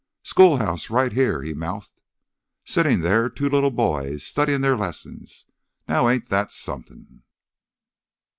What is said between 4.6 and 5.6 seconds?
their lessons.